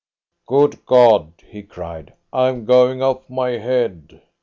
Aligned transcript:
"Good 0.47 0.83
God!" 0.87 1.33
he 1.47 1.61
cried, 1.61 2.13
"I 2.33 2.49
am 2.49 2.65
going 2.65 3.03
off 3.03 3.29
my 3.29 3.51
head." 3.59 4.19